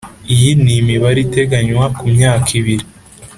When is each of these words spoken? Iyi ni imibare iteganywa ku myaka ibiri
Iyi 0.33 0.51
ni 0.63 0.73
imibare 0.81 1.19
iteganywa 1.25 1.85
ku 1.97 2.03
myaka 2.13 2.49
ibiri 2.59 2.85